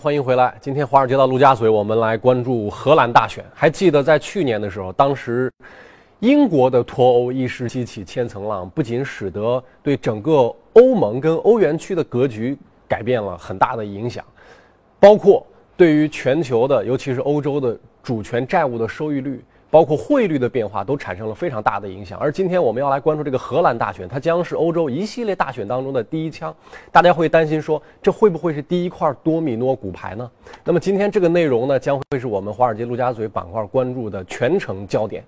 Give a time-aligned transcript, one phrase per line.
[0.00, 0.56] 欢迎回来。
[0.62, 3.44] 今天华尔街到陆家嘴，我们来关注荷兰大选。
[3.52, 5.52] 还记得在去年的时候，当时
[6.20, 12.56] 英国的脱欧一时激起千层浪，不仅使得对整个欧盟跟欧元区的格局
[12.88, 14.24] 改变了很大的影响，
[14.98, 15.46] 包括
[15.76, 19.44] 对于全球的，尤其是欧洲的主权债务的收益率。
[19.70, 26.52] 包括汇率的变化都产生了非常大的影响，而今天我们要来关注这个荷兰大选，它将是欧洲一系列大选当中的第一枪。
[26.90, 30.28] 大家会担心说，这会不会是第一块多米诺骨牌呢？
[30.64, 35.22] 那么今天这个内容呢，将会是我们华尔街陆家嘴板块关注的全程焦点。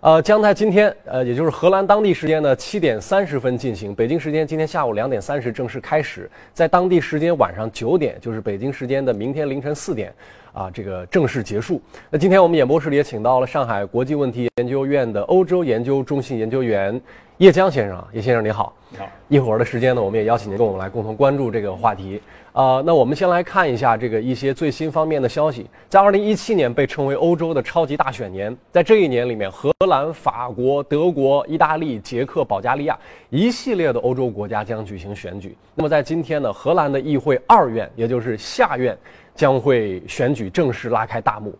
[0.00, 10.12] 呃，将在今天，呃，也就是荷兰当地时间的七点三十分进行，北京时间今天下午两点三十正式开始，在当地时间晚上九点，就是北京时间的明天凌晨四点。
[10.56, 11.78] 啊，这个正式结束。
[12.08, 16.98] 那今天我们演播室里也请到了上海国际问题研究院的欧洲研究中心研究员
[17.36, 18.02] 叶江先生。
[18.14, 18.74] 叶先生，你好。
[18.88, 19.06] 你好。
[19.28, 22.22] 一会儿的时间呢，我们也邀请您跟我们来共同关注这个话题。
[22.56, 25.66] 啊，那我们先来看一下这个一些最新方面的消息。
[25.90, 32.98] 在2017年被称为欧洲的超级大选年，在这一年里面，荷兰、法国、德国、意大利、捷克、保加利亚
[33.28, 35.54] 一系列的欧洲国家将举行选举。
[35.74, 38.96] 那么在今天呢，荷兰的议会二院，也就是下院。
[39.34, 41.54] 将会选举正式拉开大幕。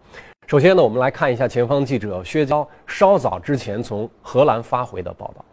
[0.47, 5.45] 首先呢，我们来看一下前方记者薛娇稍早之前从荷兰发回的报道。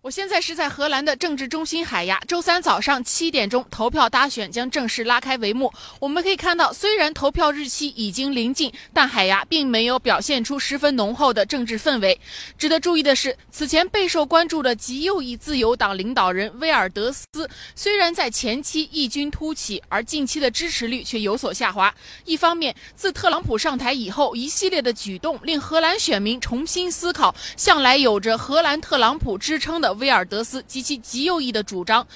[0.00, 2.20] 我现在是在荷兰的政治中心海牙。
[2.28, 5.72] 周三早上七点钟，投票大选将正式拉开帷幕。
[5.98, 12.18] 我们可以看到，虽然投票日期已经临近，但海牙并没有表现出十分浓厚的政治氛围。
[12.56, 17.26] 值得注意的是，此前备受关注的极右翼自由党领导人威尔德斯，
[17.74, 21.92] 虽然在前期异军突起，而近期的支持率却有所下滑。
[22.24, 29.87] 一方面，自特朗普上台以后，一系列的举动令荷兰选民重新思考向来有着“荷兰特朗普”之称的。
[29.94, 32.06] 威尔德斯及其极右翼的主张。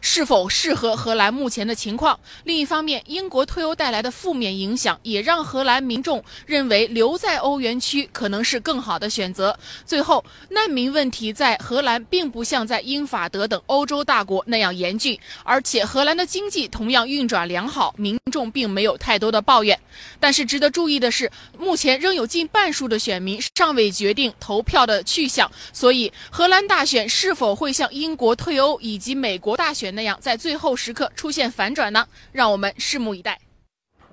[0.00, 2.18] 是否适合荷兰目前的情况？
[2.44, 9.58] 另一方面，英国退欧带来的负面影响也让荷兰民众认为留在欧元区可能是更好的选择。
[9.84, 19.78] 最后，难民问题在荷兰并不像在英法德等欧洲大国那样严峻，而且荷兰的经济同样运转良好，民众并没有太多的抱怨。
[20.20, 29.87] 但是值得注意的是，目前仍有近半数的选民尚未决定投票的去向，所以荷兰大选是否会像英国退欧以及美国大选？
[29.90, 32.06] 那样在最后时刻出现反转呢？
[32.32, 33.38] 让我们拭目以待。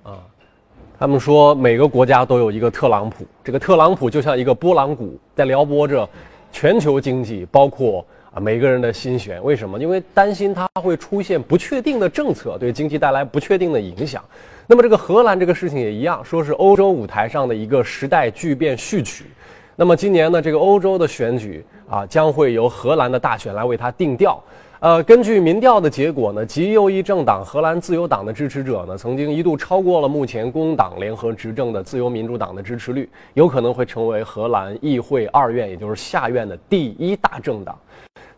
[0.02, 0.20] 啊，
[0.98, 6.08] 他们说每个国家都有一个特朗普，这个特朗普就像一个拨浪鼓，在撩拨着
[6.52, 9.42] 全球经济，包括啊每个人的心弦。
[9.42, 9.78] 为什么？
[9.78, 14.24] 因为担心他会出现不确定的政策，对经济带来不确定的影响。
[14.66, 19.26] 那么这个荷兰这个事情也一样，说是欧洲舞台上的一个时代巨变序曲。
[19.76, 24.42] 那么今年呢，这个欧洲的选举啊，将会由荷兰的大选来为它定调。
[24.78, 37.74] 呃，根据民调的结果呢，极右翼政党荷兰自由党的支持者呢，曾经一度超过了目前工党联合执政的自由民主党的支持率，有可能会成为荷兰议会二院，也就是下院的第一大政党。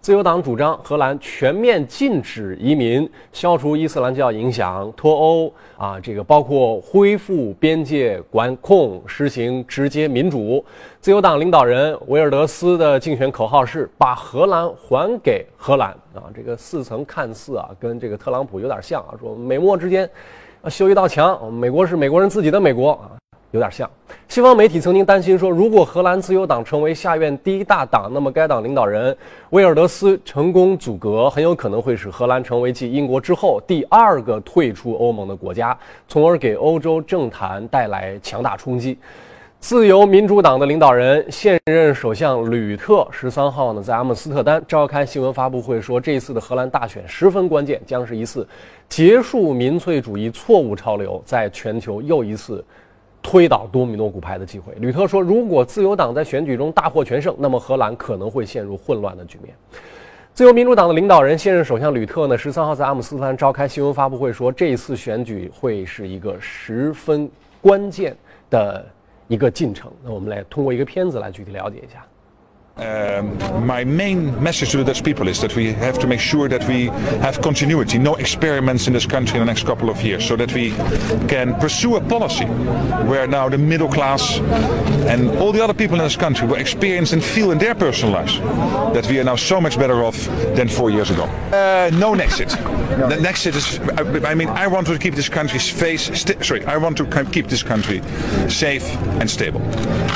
[0.01, 10.65] 自由党主张荷兰全面禁止移民，消除伊斯兰教影响，脱欧啊，这个包括恢复边界管控，实行直接民主。
[11.01, 20.09] 自由党领导人维尔德斯的竞选口号是“把荷兰还给荷兰”啊，这个似曾看似啊，跟这个特朗普有点像啊，说美墨之间
[20.69, 23.11] 修一道墙，美国是美国人自己的美国啊。
[23.53, 23.89] 有点像，
[24.29, 29.17] 西方媒体曾经担心说，如果荷兰自由党成为下院第一大党，那么该党领导人
[29.51, 35.75] 威尔德斯成功阻隔，很有可能会使荷兰成为继英国之后第二个退出欧盟的国家，
[36.07, 38.99] 从而给欧洲政坛带来强大冲击。
[39.61, 48.47] 自由民主党的领导人现任首相吕特十三号呢，在阿姆斯特丹召开新闻发布会，说这次的荷兰大选十分关键，将是一次
[48.91, 52.63] 结束民粹主义错误潮流，在全球又一次。
[53.23, 54.73] 推倒多米诺骨牌的机会。
[54.79, 59.55] 吕特说，如果自由党在选举中大获全胜，那么荷兰可能会陷入混乱的局面。
[60.33, 67.29] 自由民主党的领导人、现任首相吕特呢，十三号在阿姆斯特丹召开新闻发布会，说这一次选举会是一个十分
[67.61, 68.17] 关键
[68.49, 68.87] 的
[69.27, 69.91] 一个进程。
[70.05, 72.07] 那我们来通过一个片子来具体了解一下。
[72.79, 73.37] Um,
[73.67, 76.65] my main message to the Dutch people is that we have to make sure that
[76.69, 76.87] we
[77.25, 80.53] have continuity, no experiments in this country in the next couple of years, so that
[80.55, 80.71] we
[81.27, 84.39] can pursue a policy where now the middle class
[85.09, 88.15] and all the other people in this country will experience and feel in their personal
[88.15, 88.39] lives
[88.95, 91.25] that we are now so much better off than four years ago.
[91.25, 92.51] Uh, no Nexit.
[93.09, 96.97] The Nexit is, I mean, I want to keep this country face, sorry, I want
[96.99, 98.03] to keep this country
[98.49, 98.89] safe
[99.21, 99.63] and stable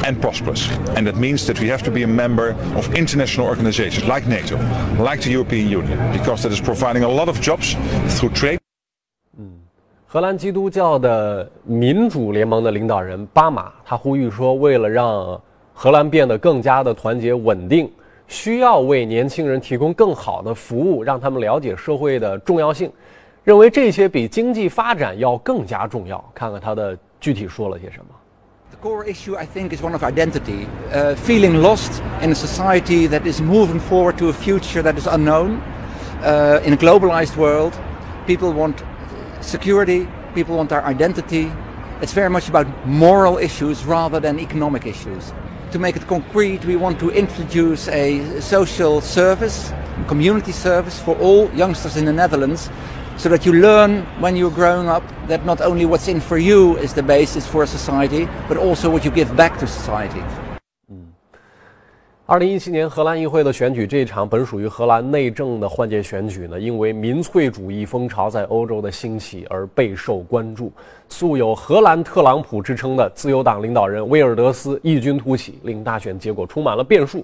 [0.05, 0.71] and prosperous.
[0.97, 4.57] And that means that we have to be a member of international organizations like NATO,
[4.99, 7.77] like the European Union, because that is providing a lot of jobs
[8.09, 8.59] through trade.
[10.07, 15.41] 荷兰基督教的民主联盟的领导人巴马，他呼吁说，为了让
[15.73, 17.91] 荷兰变得更加的团结稳定，
[18.29, 22.93] 需要为年轻人提供更好的服务，让他们了解社会的重要性，
[23.43, 26.23] 认为这些比经济发展要更加重要。
[26.35, 28.15] 看看他的具体说了些什么。
[28.83, 30.67] The core issue, I think, is one of identity.
[30.91, 35.07] Uh, feeling lost in a society that is moving forward to a future that is
[35.07, 35.61] unknown.
[36.21, 37.81] Uh, in a globalized world,
[38.27, 38.83] people want
[39.41, 41.53] security, people want their identity.
[42.01, 45.33] It's very much about moral issues rather than economic issues.
[45.71, 49.73] To make it concrete, we want to introduce a social service,
[50.09, 52.69] community service for all youngsters in the Netherlands
[53.17, 56.77] so that you learn when you're growing up that not only what's in for you
[56.79, 60.23] is the basis for society, but also what you give back to society.
[62.25, 70.73] 二零一七年荷兰议会的选举，这一场本属于荷兰内政的换届选举呢，因为民粹主义风潮在欧洲的兴起而备受关注。
[71.11, 77.23] 素有“荷兰特朗普”之称的自由党领导人威尔德斯异军突起，令大选结果充满了变数。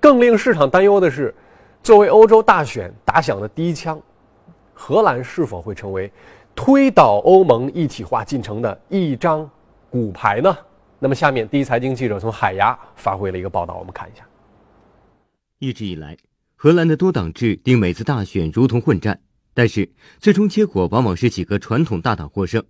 [0.00, 1.32] 更令市场担忧的是，
[1.80, 4.00] 作为欧洲大选打响的第一枪，
[4.80, 6.10] 荷兰是否会成为
[6.54, 9.48] 推倒欧盟一体化进程的一张
[9.90, 10.56] 骨牌呢？
[10.98, 14.24] 那么，下面第一财经记者从海牙发回了一个报道，我们看一下。
[15.58, 16.16] 一直以来，
[16.56, 19.20] 荷兰的多党制令每次大选如同混战，
[19.52, 22.64] 但是最终结果往往是几个传统大党获胜。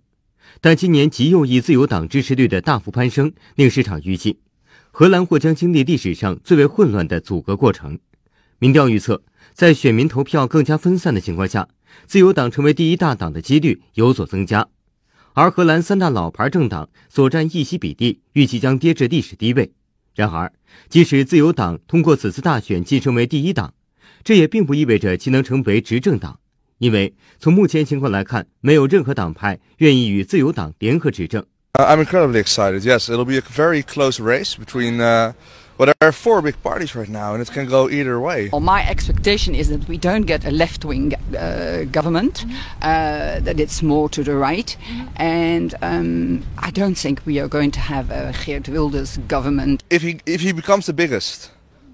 [0.59, 4.41] 但今年极右翼自由党支持率的大幅攀升，令市场预计
[4.91, 7.97] 荷兰或将经历历史上最为混乱的阻隔过程。
[8.59, 9.23] 民调预测，
[9.53, 11.67] 在选民投票更加分散的情况下，
[12.05, 14.67] 自由党成为第一大党的几率有所增加，
[15.33, 19.71] 而荷兰三大老牌政党所占议席比例预计将跌至历史低位。
[20.13, 20.51] 然而，
[20.89, 23.73] 即使自由党通过此次大选晋升为第一党，
[24.23, 26.39] 这也并不意味着其能成为执政党，
[26.79, 31.45] 因为从目前情况来看，没有任何党派愿意与自由党联合执政。
[31.73, 32.81] I'm incredibly excited.
[32.81, 34.97] Yes, it'll be a very close race between.
[35.77, 38.49] But there are four big parties right now, and it can go either way.
[38.51, 42.45] Well, my expectation is that we don't get a left wing uh, government,
[42.81, 44.77] uh, that it's more to the right.
[45.15, 49.83] And um, I don't think we are going to have a Geert Wilders government.
[49.89, 51.51] If he, if he becomes the biggest,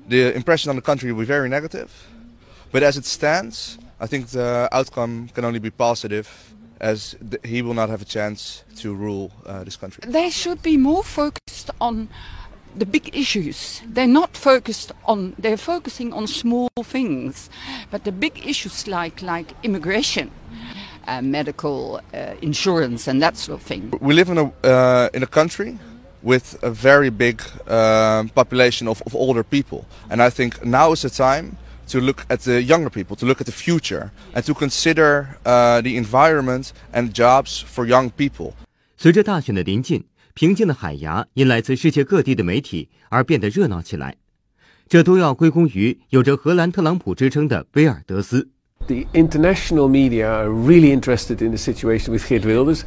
[0.08, 1.90] the impression on the country will be very negative.
[2.72, 7.74] But as it stands, I think the outcome can only be positive as he will
[7.74, 10.04] not have a chance to rule uh, this country.
[10.08, 12.10] They should be more focused on
[12.77, 13.83] the big issues.
[13.87, 15.35] They're not focused on.
[15.39, 17.51] They're focusing on small things,
[17.91, 20.31] but the big issues like like immigration.
[21.05, 23.93] Uh, medical uh, insurance and that sort of thing.
[24.01, 25.77] We live in a uh, in a country
[26.23, 31.03] with a very big um, population of, of older people, and I think now is
[31.03, 31.57] the time
[31.89, 35.81] to look at the younger people, to look at the future, and to consider uh,
[35.81, 38.55] the environment and jobs for young people.
[38.97, 40.05] 随着大选的临近，
[40.37, 44.17] 平静的海牙因来自世界各地的媒体而变得热闹起来，
[44.89, 48.49] 这都要归功于有着“荷兰特朗普”之称的威尔德斯。
[48.89, 52.83] The international media are really interested in the situation with Geert Wilders,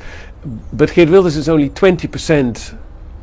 [0.75, 2.73] but Geert Wilders is only 20%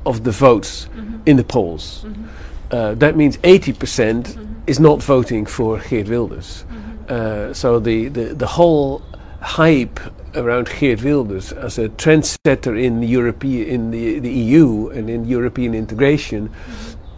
[0.05, 1.19] of the votes mm-hmm.
[1.27, 2.05] in the polls.
[2.05, 2.25] Mm-hmm.
[2.71, 4.45] Uh, that means 80% percent mm-hmm.
[4.67, 6.65] is not voting for Geert Wilders.
[7.09, 9.03] Uh, so the, the, the whole
[9.43, 10.01] hype
[10.38, 15.74] around Geert Wilders as a trendsetter in European in the, the EU and in European
[15.74, 16.50] integration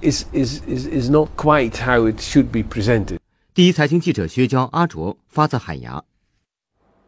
[0.01, 3.17] is, is, is, is not quite how it should be presented.
[3.53, 6.01] 第一财经记者薛娇阿卓发自海牙。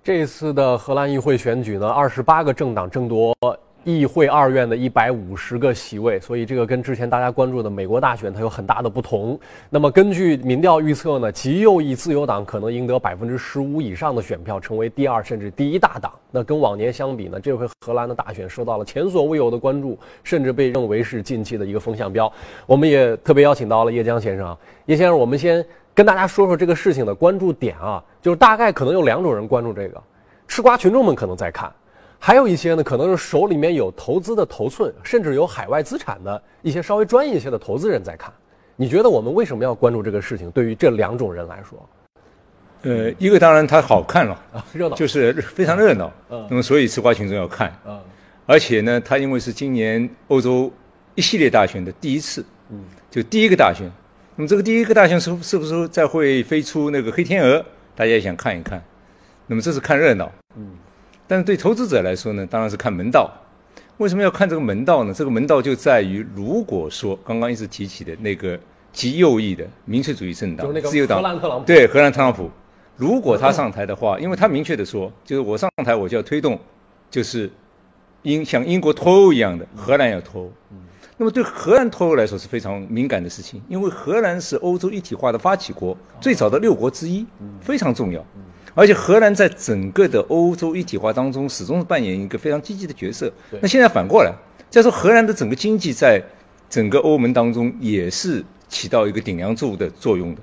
[0.03, 3.35] 这次的荷兰议会选举呢，二十八个政党争夺
[3.83, 9.39] 议会二院的一百五十个席位，所以这个跟之前大家关注的美国大选它有很大的不同。
[9.69, 16.11] 那么根据民调预测呢，极右翼自由党可能赢得百分之十五以上的选票，成为第二甚至第一大党。
[16.29, 22.31] 那跟往年相比呢，这回荷兰的大选受到了前所未有的关注，甚至被认为是近期的一个风向标。
[22.65, 30.01] 我们也特别邀请到了叶江先生，叶先生，我们先跟大家说说这个事情的关注点啊，就是大概可能有两种人关注这个，
[30.47, 31.71] 吃瓜群众们可能在看。
[32.23, 38.31] 还有一些呢，可能是手里面有投资的头寸，甚至有海外资产的一些稍微专业一些的投资人在看。
[38.75, 40.51] 你觉得我们为什么要关注这个事情？
[40.51, 41.89] 对于这两种人来说，
[42.83, 44.39] 呃，一个当然它好看了，
[44.71, 46.13] 热闹，就是非常热闹。
[46.29, 47.75] 嗯，那么所以吃瓜群众要看。
[47.87, 47.99] 嗯，
[48.45, 50.71] 而且呢，它因为是今年欧洲
[51.15, 53.91] 一系列大选的第一次，嗯，就第一个大选。
[54.35, 57.65] 那么这个第一个大选是是不是再会飞出那个黑天鹅？
[57.95, 58.79] 大家也想看一看。
[59.47, 60.31] 那么这是看热闹。
[60.55, 60.69] 嗯。
[61.31, 63.31] 但是对投资者来说呢，当然是看门道。
[63.99, 65.13] 为什么要看这个门道呢？
[65.13, 68.59] 这个门道就在于，如果说刚刚一直提起的那个
[68.91, 71.23] 极右翼的民粹主义政党自由党，
[71.65, 72.51] 对荷兰特朗普，
[72.97, 76.59] 如果他上台的话，因为他明确的说，就是我上台我就要推动
[77.09, 77.49] 就是
[78.23, 80.51] 英像英国脱欧一样的，荷兰要脱欧。
[81.15, 87.25] 那么对荷兰脱欧来说是非常敏感的事情，因为荷兰是欧洲一体化的发起国，最早的六国之一，
[87.61, 88.21] 非常重要。
[88.73, 93.31] 而且荷兰在整个的欧洲一体化当中，始终是扮演一个非常积极的角色。
[93.61, 94.33] 那现在反过来，
[94.69, 96.21] 再说荷兰的整个经济在
[96.69, 100.41] 整个欧盟当中也是起到一个顶梁柱的作用的。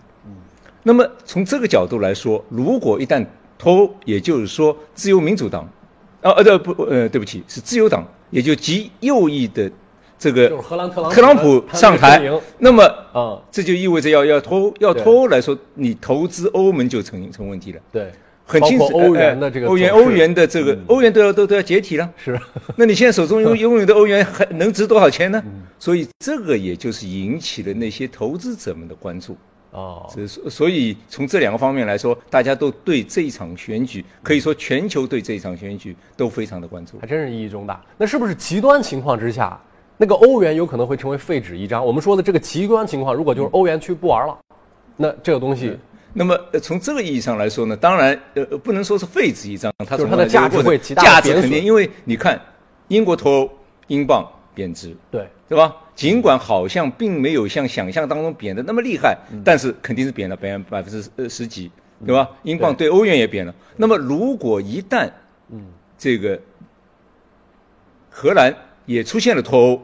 [0.83, 3.25] 那么从这个角度来说，如果一旦
[3.59, 5.69] 脱欧，也就是说自由民主党，
[6.23, 9.71] 啊呃不呃对不起是自由党，也就极右翼的。
[10.19, 12.21] 这个特朗特朗普上台，
[12.59, 12.83] 那么
[13.13, 17.81] 啊，这就意味着要要脱欧，要脱欧来说，你投资欧盟就成成问题了。
[17.93, 18.11] 对，
[18.45, 22.11] 很清楚，欧元的这个欧元欧元的这个欧元都要都都要解体了。
[22.17, 22.37] 是，
[22.75, 25.41] 那你现在手中拥 拥有的欧元还能值多少钱呢？
[25.79, 29.37] 所以这个也就是引起了那些投资者们的关注。
[29.71, 37.81] 哦，所所以从这两个方面来说，大家都对这一场选举，可以说全球对这一场选举都非常的关注，还真是意义重大。
[37.99, 39.61] 那是不是极端情况之下？
[39.99, 41.85] 那个欧元有可能会成为废纸一张。
[41.85, 44.39] 我们说的这个极端情况，如果就是欧元区不玩了，
[44.97, 45.77] 那这个东西，
[46.15, 52.41] 那么从这个意义上来说呢，当然呃不能说是废纸一张，它它的价值会极大价值肯定，因为你看
[52.87, 53.51] 英国脱欧，
[53.89, 54.25] 英镑
[54.55, 55.75] 贬值，对对吧？
[55.95, 61.69] 尽管好像并没有像想象当中贬的那么厉害，但是肯定是贬了百百分之呃十几，
[62.07, 62.31] 对吧？
[62.45, 63.53] 英镑对欧元也贬了。
[63.77, 65.11] 那么如果一旦
[65.51, 65.67] 嗯
[65.99, 66.39] 这个
[68.11, 68.55] 荷兰
[68.89, 69.81] 也出现了脱欧，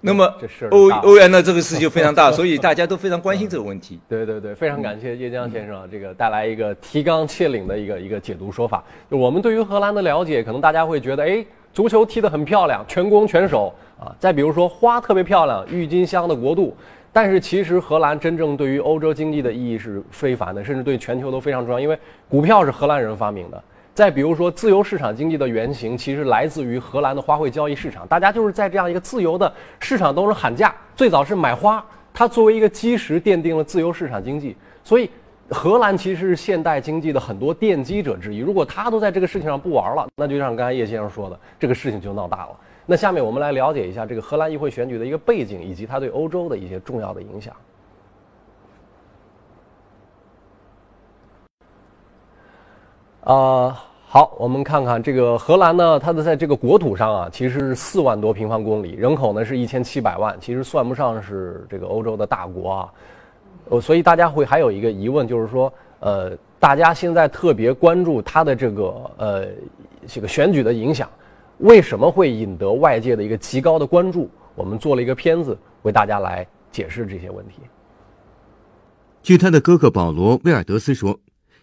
[0.00, 0.32] 那么
[0.70, 3.98] 欧欧元的这个事就非常大， 所以大家都非常关心这个问题。
[4.08, 8.82] 对对对，非常感谢叶江先生啊，这个带来一个提纲挈领的一个一个解读说法。
[9.10, 14.14] 就我们对于荷兰的了解，可能大家会觉得，哎，足球踢得很漂亮，全攻全守啊。
[14.20, 16.76] 再比如说花特别漂亮，郁金香的国度。
[17.12, 23.60] 但是其实荷兰真正对于欧洲经济的意义是非凡的，甚至对全球都非常重要，因为股票是荷兰人发明的。
[23.98, 30.72] 再比如说，自由市场经济的原型其实来自于荷兰的花卉交易市场，大家就是在这样一个自由的市场当中喊价。
[30.94, 34.56] 最早是买花，它作为一个基石奠定了自由市场经济。
[34.84, 35.10] 所以，
[35.50, 38.38] 荷兰其实是现代经济的很多奠基者之一。
[38.38, 42.56] 如果他都在这个事情上不玩了，那就像刚才叶先生说的，这个事情就闹大了。
[42.86, 47.52] 那下面我们来了解一下这个荷兰议会选举的一个背景，以及它对欧洲的一些重要的影响。
[53.20, 53.84] 啊。
[54.10, 62.92] 好，我们看看这个荷兰呢，它的在这个国土上啊，其实是四万多平方公里，人口呢是一千七百万，其实算不上是这个欧洲的大国啊。
[63.68, 65.70] 呃，所以大家会还有一个疑问，就是说，
[66.00, 69.46] 呃，大家现在特别关注它的这个呃
[70.06, 71.06] 这个选举的影响，
[71.58, 74.30] 为什么会引得外界的一个极高的关注？
[74.54, 77.56] 我们做了一个片子为大家来解释这些问题。
[79.22, 81.14] 据他的哥哥保罗·威尔德斯说。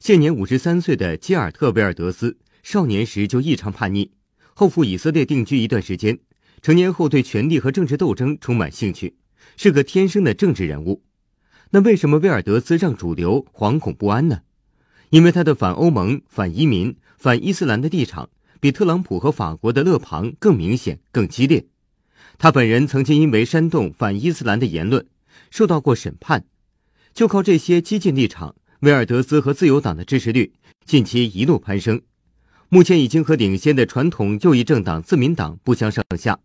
[0.06, 4.12] 现年五十三岁的基尔特·维尔德斯，少年时就异常叛逆，
[4.54, 6.20] 后赴以色列定居一段时间，
[6.62, 9.16] 成年后对权力和政治斗争充满兴趣，
[9.58, 11.02] 是个天生的政治人物。
[11.72, 14.42] 那为什么威尔德斯让主流惶恐不安呢？
[15.10, 21.66] 因为他的反欧盟、反移民、反伊斯兰的立场，比特朗普和法国的勒庞更明显、更激烈。
[22.38, 25.08] 他本人曾经因为煽动反伊斯兰的言论，
[25.50, 26.46] 受到过审判。
[27.16, 28.56] 就靠这些激进立场。
[28.86, 30.54] 威尔德斯和自由党的支持率
[30.86, 32.04] 近期一路攀升，
[32.70, 36.40] 目前已经和领先的传统右翼政党自民党不相上下。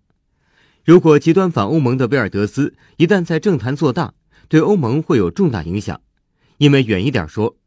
[0.82, 4.14] 如果极端反欧盟的威尔德斯一旦在政坛做大，
[4.49, 6.00] 对欧盟会有重大影响。
[6.56, 7.59] 因为远一点说，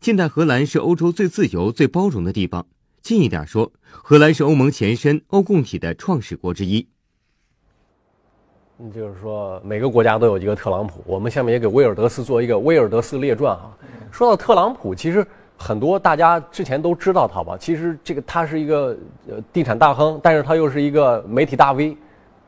[0.00, 2.62] 近代荷兰是欧洲最自由、最包容的地方；
[3.02, 6.86] 近一点说，荷兰是欧盟前身欧共体的创始国之一。
[8.88, 11.02] 就是说，每个国家都有一个特朗普。
[11.04, 13.70] 我们下面也给威尔德斯做一个威尔德斯列传哈。
[14.10, 15.26] 说到特朗普，其实
[15.58, 17.58] 很多大家之前都知道他吧？
[17.58, 18.96] 其实这个他是一个
[19.28, 21.94] 呃地产大亨，但是他又是一个媒体大 V。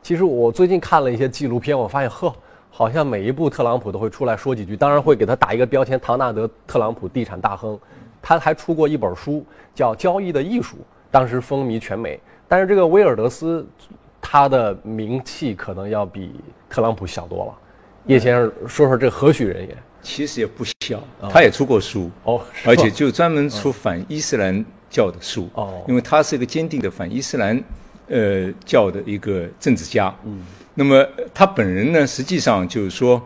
[0.01, 2.35] 其实我最近看了一些纪录片，我发现呵，
[2.71, 7.79] 好像每一部特朗普都会出来说几句，当然会给他打一个标签：唐纳德·特朗普地产大亨。
[8.23, 10.77] 他还出过一本书叫《交易的艺术》，
[11.11, 12.19] 当时风靡全美。
[12.49, 13.67] 但是这个威尔德斯。
[14.23, 16.33] 他的名气可能要比
[16.71, 17.59] 特朗普小多了。
[18.07, 19.77] 叶先生，说说这何许人也？
[20.01, 22.11] 其实也不小，他也出过书。
[22.25, 25.49] 哦，而且就专门出反伊斯兰教的书。
[25.55, 27.63] 哦，因为他是一个坚定的反伊斯兰
[28.09, 30.13] 呃教的一个政治家。
[30.25, 30.43] 嗯，
[30.75, 33.23] 那么他本人呢，实际上就是说，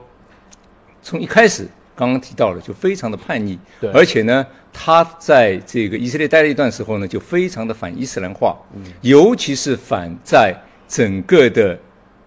[1.00, 10.54] 从一开始刚刚提到了，就非常的叛逆，对，而且呢，他在这个以色列待了一段时候呢，就非常的反伊斯兰化，嗯，尤其是反在。
[10.88, 11.78] 整个的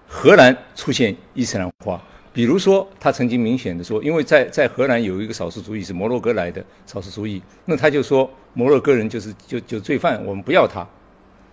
[0.08, 2.02] 荷兰出现伊斯兰化，
[2.34, 10.88] 比如说他曾经明显的说，因为在在荷兰有一个少数族裔是摩洛哥来的少数族裔，那他就说摩洛哥人就是就就罪犯，我们不要他。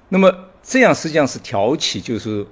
[0.08, 0.32] 那么
[0.62, 2.46] 这样实际上是挑起就是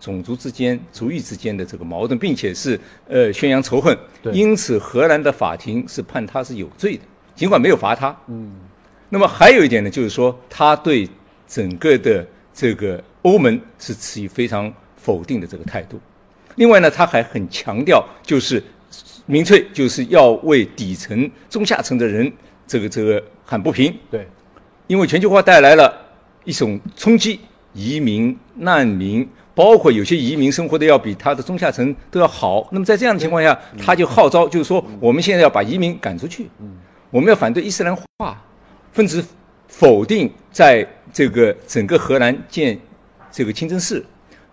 [0.00, 3.96] 种族之间、族裔之间的这个矛盾，并且是呃宣扬仇恨。
[4.32, 7.02] 因此，荷兰的法庭是判他是有罪的，
[7.34, 8.14] 尽管没有罚他。
[8.26, 8.52] 嗯。
[9.10, 11.08] 那么还有一点呢，就是说他对
[11.46, 16.00] 整个的这个欧盟是持以非常否定的这个态度。
[16.56, 18.62] 另外呢，他还很强调，就是
[19.26, 22.32] 民粹就是要为底层、中下层的人
[22.66, 23.92] 这个这个喊不平。
[24.10, 24.26] 对，
[24.86, 25.92] 因为全球化带来了
[26.44, 27.40] 一种冲击，
[27.72, 32.68] 移民、难民，包括有些移民生活的要比他的中下层都要好。
[32.70, 36.48] 那么在这样的情况下，他就号召，就是说我们现在要把移民赶出去，
[37.10, 38.40] 我们要反对伊斯兰化，
[38.92, 39.24] 分子
[39.66, 42.78] 否定在这个整个荷兰建
[43.34, 44.02] 这个清真寺，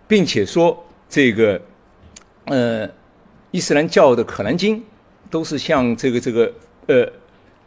[0.08, 1.60] 并且说这个。
[2.46, 2.90] 呃，
[3.52, 4.76] 伊斯兰教的《可兰经》
[5.30, 6.52] 都是像这个这个
[6.88, 7.06] 呃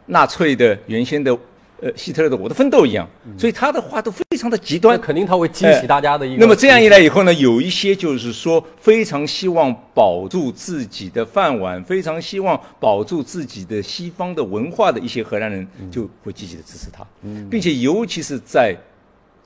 [0.04, 1.32] 纳粹的原先的
[1.80, 3.08] 呃希特勒的《我的奋斗》一样，
[3.38, 5.00] 所以他的话都非常的极端。
[5.00, 6.42] 肯定他会激起大家的一个。
[6.42, 17.02] 那么这样一来以后呢，有一些就是说非常希望保住自己的饭碗，非常希望保住自己的西方的文化的一些荷兰人，就会积极的支持他，
[17.50, 18.76] 并且尤其是在。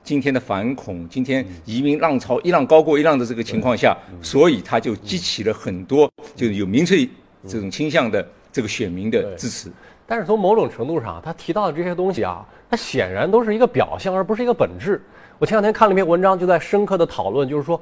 [0.03, 7.07] 今天的反恐，今天移民浪潮一浪高过一浪的这个情况下，所以他就激起了很多就是有民粹
[7.47, 9.71] 这种倾向的这个选民的支持。
[10.07, 15.01] 但是从某种程度上，他提到的这些东西啊，它显然都是一个表象，而不是一个本质。
[15.39, 17.81] 我前两天看了一篇文章，就在深刻的讨论，就是说，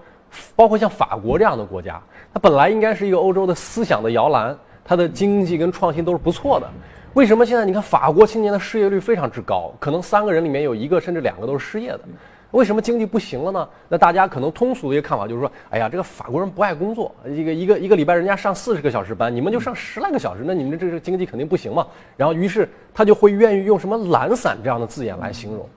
[0.56, 2.00] 包括像法国这样的国家，
[2.32, 6.70] 它本来应该是一个欧洲的思想的摇篮，它的经济跟创新都是不错的。
[7.14, 9.74] 为什么现在你看法国青年的失业率非常之高？
[9.80, 12.02] 可能三个人里面有一个甚至两个都是失业的。
[12.52, 13.70] 为什么经济不行了呢？
[13.88, 21.86] 那大家可能通俗的一个看法就是说，哎呀，这个法国人不爱工作，一个一个一个礼拜人家上四十个小时班，你们就上十来个小时，那你们这个经济肯定不行嘛。
[22.18, 25.68] 然后于是他就会愿意用什么懒散这样的字眼来形容。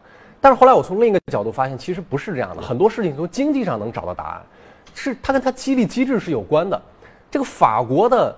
[0.41, 4.43] 但是后来我从另一个角度发现，其实不是这样的，很多事情从经济上能找到答案，
[4.95, 6.81] 是它跟它激励机制是有关的。
[7.31, 8.35] 这个法国的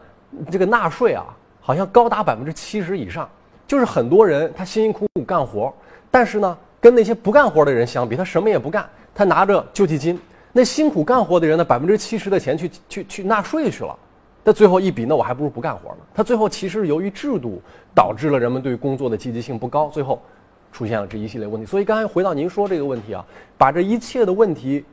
[0.51, 1.25] 这个纳税啊。
[1.67, 3.27] 好像高达百分之七十以上，
[3.67, 5.73] 就是很多人他辛辛苦苦干活，
[6.11, 10.21] 但是呢，跟那些不干活的人相比，他什么也不干，他拿着救济金。
[10.53, 13.99] 那辛苦干活的人呢，百分之七十的钱去去去纳税去了，
[14.45, 16.01] 那最后一比，那我还不如不干活呢。
[16.15, 17.63] 他最后其实由于制度
[17.95, 20.21] 导致了人们对工作的积极性不高，最后
[20.71, 21.67] 出现了这一系列问题。
[21.67, 23.25] 所以刚才回到您说这个问题啊，
[23.57, 24.85] 把这一切的问题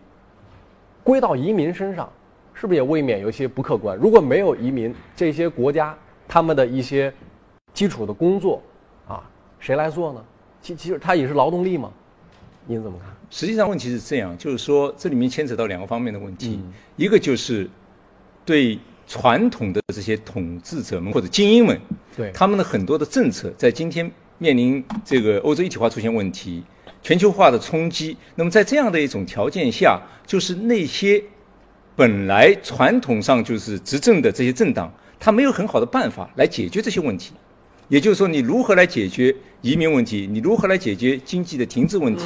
[1.04, 2.10] 归到移民身上，
[2.54, 3.98] 是不是也未免有些不客观？
[3.98, 5.94] 如果没有移民，这些国家。
[6.32, 7.14] 他们的一些
[7.74, 8.64] 基础的工作
[9.06, 9.22] 啊，
[9.60, 10.24] 谁来做呢？
[10.62, 11.92] 其其实他也是劳动力嘛。
[12.66, 13.10] 您怎么看？
[13.30, 16.62] 实际上问题是这样，就是说这里面牵扯到两个方面的问题，
[16.96, 17.70] 一个就是
[18.46, 21.78] 对传统的这些统治者们或者精英们，
[22.16, 26.64] 对他们的很多的政策，在今天面临这个欧洲一体化出现问题、
[27.04, 31.22] 全球化的冲击，那么在这样的一种条件下，就是那些
[31.94, 34.90] 本来传统上就是执政的这些政党。
[35.24, 37.34] 他没有很好的办法来解决这些问题，
[37.90, 40.28] 也就是说，你如何来解决移民问题？
[40.30, 42.24] 你如何来解决经济的停滞问题？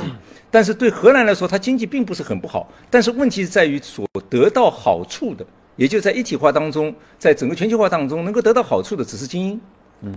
[0.50, 9.62] 但是对荷兰来说，它经济并不是很不好，但是问题是在于所得到好处的，也就在一体化当中，在整个全球化当中能够得到好处的只是精英，
[10.04, 10.16] 嗯，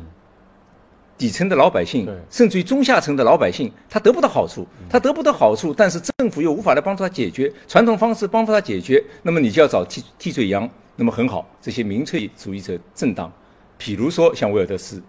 [1.17, 10.71] 底层的老百姓，甚至于中下层的老百姓，他得不到好处，他得不到好处，但是政府又无法来帮助他解决，传统方式帮助他解决，那么你就要找替替罪羊。
[11.01, 13.33] 那么很好，这些民粹主义者正当，
[13.79, 15.01] 比如说像威尔德斯、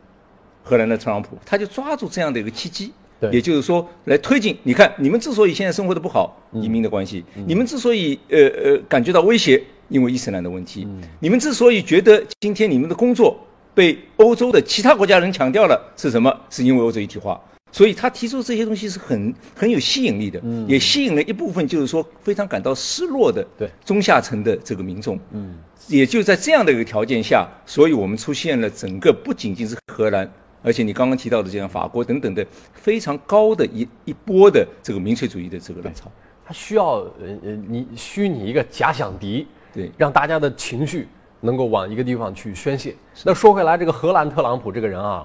[0.63, 2.93] 荷兰的特朗普，他就抓住这样的一个契机，
[3.31, 4.55] 也就是说来推进。
[4.61, 10.85] 你看，你们之所以现在生活的不好，移民的关系；你们之所以呃呃感觉到威胁，因为伊斯兰的问题；
[11.19, 13.35] 你们之所以觉得今天你们的工作
[13.73, 16.31] 被欧洲的其他国家人抢掉了，是什么？
[16.51, 17.41] 是因为欧洲一体化。
[17.71, 25.19] 所以他提出这些东西是很很有吸引力的，也吸引了一部分就是说非常感到失落的对中下层的这个民众。
[25.31, 25.55] 嗯，
[25.87, 30.29] 也就在这样的一个条件下，所以我们出现了整个不仅仅是荷兰，
[30.63, 36.11] 而且你刚刚提到的这样法国等等的非常高的一一波的这个民粹主义的这个浪潮。
[36.43, 41.07] 他需要呃呃你虚拟一个假想敌，对，让大家的情绪
[41.41, 42.95] 能够往一个地方去宣泄。
[43.23, 45.23] 那说回来，这个荷兰特朗普这个人啊。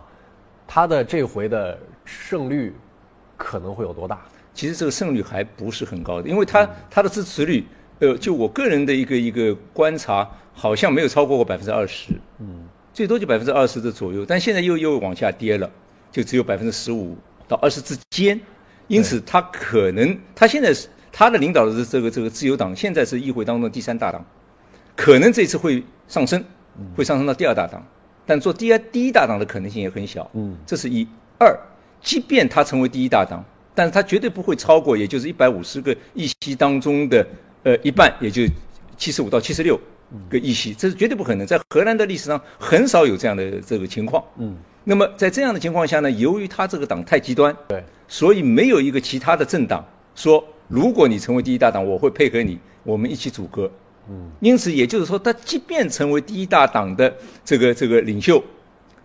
[0.66, 2.74] 他的这回的胜率
[3.36, 4.22] 可能会有多大？
[4.52, 7.64] 其实这个胜率还不是很高的，因为他他的支持率，
[7.98, 15.68] 呃，就我个人的一个一个观察，好像没有超过过百分之二十，嗯，最多就百分之二十的左右，但现在又又往下跌了，
[16.12, 17.16] 就只有百分之十五
[17.48, 18.40] 到二十之间，
[18.86, 24.24] 因此他可能他现在是他的领导的这个这个自由党现在是议会当中第三大党，
[24.94, 26.44] 可能这次会上升，
[26.96, 27.84] 会上升到第二大党。
[28.24, 31.06] 但做第二第一大党的可能性也很小，嗯，这是一。
[31.36, 31.58] 二，
[32.04, 33.42] 即便他成为第一大党，
[33.74, 37.26] 但是它绝对不会超过，也就是一百五十个议席当中的
[37.62, 38.42] 呃一半，也就
[38.96, 39.80] 七十五到七十六
[40.28, 41.46] 个议席，这是绝对不可能。
[41.46, 44.22] 在荷兰的历史上很少有这样的这个情况。
[44.38, 53.70] 嗯，那么在这样的情况下呢，由于他这个党太极端，对，所以没有一个其他的政党说，如果你成为第一大党，我会配合你，我们一起组阁。
[54.10, 57.12] 嗯，因此也就是说，他即便成为第一大党的
[57.42, 58.44] 这个这个领袖，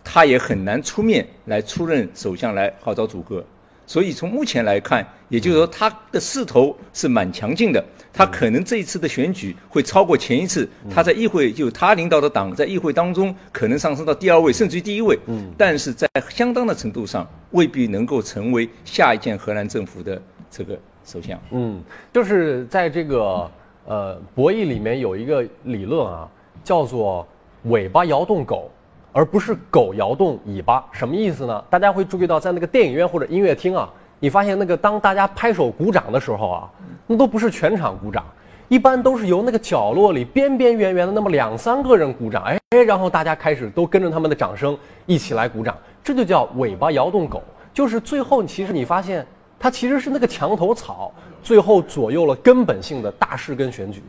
[0.02, 3.44] 他也很难出面来出任首相来号召组阁。
[3.86, 7.84] 所以从目前来看，也就是说他的势头是蛮强劲的。
[8.12, 15.18] 他可能这一次的选举会超过前一次，他在议会就他领导的党在议会当中可能上升到第二位，甚至于第一位。
[15.26, 21.36] 嗯，但是在相当的程度上，未必能够成为下一届荷兰政府的这个首相。
[21.50, 21.82] 嗯，
[22.12, 23.50] 就是在这个
[23.86, 26.28] 呃博弈里面有一个理论啊，
[26.62, 27.26] 叫做
[27.64, 28.70] 尾巴摇动狗。
[29.12, 31.64] 而不是狗摇动尾巴，什么意思呢？
[31.68, 36.70] 大家会注意到，在那个电影院或者音乐厅啊，你发现那个当大家拍手鼓掌的时候啊，
[37.06, 38.24] 那都不是全场鼓掌，
[38.68, 47.42] 一般都是由那个角落里边边缘缘的那么两三个人鼓掌，哎，然后大家开始都跟着他们的掌声一起来鼓掌，这就叫尾巴摇动狗，
[47.74, 49.26] 就是最后其实你发现
[49.58, 54.02] 它其实是那个墙头草，最后左右了根本性的大事跟选举，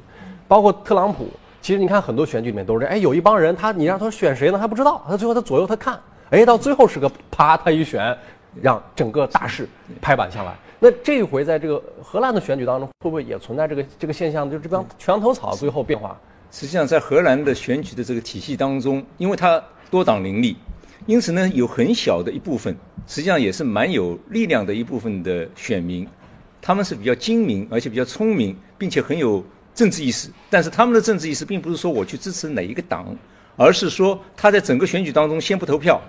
[0.47, 1.27] 包括特朗普。
[1.61, 4.57] 其实你看很多选举里面都是这，哎，有一帮人他你让他选谁呢？
[4.57, 5.99] 他不知道，他最后他左右他看，
[6.31, 8.17] 哎，到最后是个啪，他一选，
[8.59, 9.69] 让整个大势
[10.01, 10.55] 拍板下来。
[10.79, 14.49] 那这一回在这个荷兰的选举当中，会不会也存在这个这个现象？
[14.49, 16.19] 就这帮墙头草最后变化？
[16.49, 20.57] 实际上，在荷兰的选举的这个体系当中，因为它多党林立，
[21.05, 26.07] 因此呢，有很小的一部分，实际上也是蛮有力量的一部分的选民，
[26.59, 29.43] 他们是比较精明，而且比较聪明，并且很有。
[29.73, 33.15] 政治意识，但是他们的政治意识并不是说我去支持哪一个党，
[33.55, 35.99] 而是说他在整个选举当中先不投票，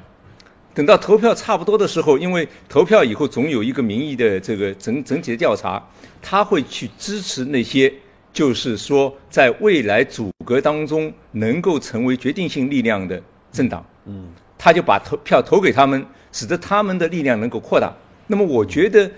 [0.75, 5.83] 等到投票差不多的时候，因为投票以后总有一个民意的这个整整体的调查，
[6.21, 7.93] 他会去支持那些
[8.33, 13.23] 就是说在未来组阁当中能够成为决定性力量的
[13.53, 14.27] 政党，嗯，
[14.59, 17.93] 他就把投票投给他们，使得他们的力量能够扩大。
[18.27, 19.11] 那么我觉得。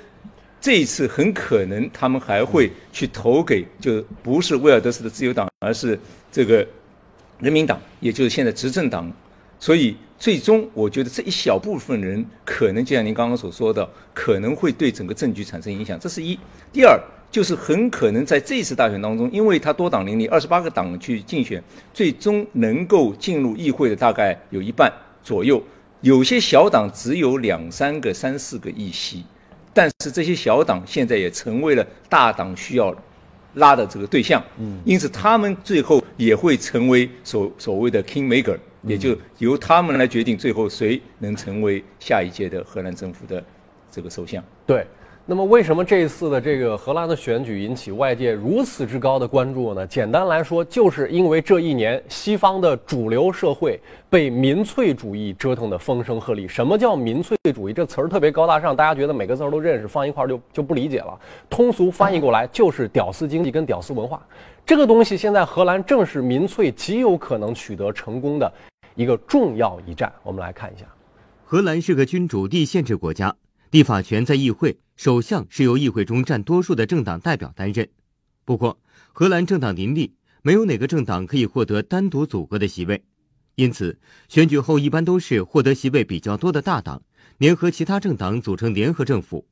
[0.65, 6.01] 这一次很可能他们还会去投给，就不是威尔德斯的自由党，而是
[6.33, 6.67] 这个
[7.39, 9.13] 人民党，也就是现在执政党。
[9.61, 16.01] 所以最终，我觉得这一小部分人可能就像您刚刚所说的，可能会对整个政局产生影响。
[16.01, 16.35] 这是一。
[16.73, 16.99] 第二，
[17.31, 24.91] 就是很可能在这次大选当中，因为他多党林立，二十八个党去竞选，最终能够进入议会的大概有一半
[25.23, 25.63] 左右，
[26.01, 29.23] 有些小党只有两三个、三四个议席。
[29.75, 32.95] 但是这些小党现在也成为了大党需要
[33.55, 43.45] 拉的这个对象，嗯，因此他们最后也会成为所所谓的 king maker，也就由他们来决定最后谁能成为下一届的荷兰政府的
[43.91, 44.43] 这个首相。
[44.65, 44.87] 对。
[45.27, 49.87] 那么，为什么这一次的这个荷兰的选举引起外界如此之高的关注呢？
[49.87, 56.47] 简单来说，就是因为这一年西方的主流社会被民粹主义折腾得风声鹤唳。
[56.47, 57.73] 什么叫民粹主义？
[57.73, 61.19] 这词儿特别高大上，大家觉得每个字儿都认识，放一块儿就就不理解了。
[61.49, 64.23] 通俗翻译过来就是屌丝经济跟屌丝文化。
[64.67, 68.53] 这个东西现在荷兰正是民粹极有可能取得成功的
[68.95, 70.13] 一个重要一战。
[70.23, 70.85] 我们来看一下，
[71.47, 73.35] 荷兰是个君主立宪制国家。
[73.71, 77.89] 立法权在议会，首相是由议会中占多数的政党代表担任。
[78.45, 78.81] 不过，
[79.13, 83.03] 荷兰政党林立，没有哪个政党可以获得单独组阁的席位，
[83.57, 87.03] 因此选举后一般都是获得席位比较多的大党
[87.39, 89.47] 联合其他政党组成联合政府。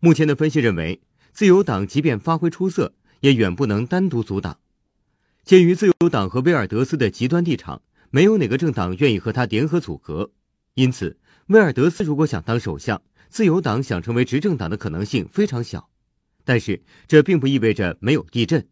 [0.00, 1.00] 目前的分析认为，
[1.32, 4.58] 自由党即便发挥出色，也远不能单独阻挡。
[5.44, 10.30] 鉴于自由党和威尔德斯的极端立场，没有哪个政党愿意和他联合组阁，
[10.74, 13.02] 因此威尔德斯如果想当首相。
[13.32, 15.88] 自由党想成为执政党的可能性非常小，
[16.44, 18.68] 但是这并不意味着没有地震。